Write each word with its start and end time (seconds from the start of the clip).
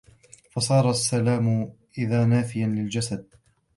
فَصَارَ 0.51 0.89
السَّلَامُ 0.89 1.73
إذًا 1.97 2.25
نَافِيًا 2.25 2.67
لِلْحَسَدِ 2.67 3.25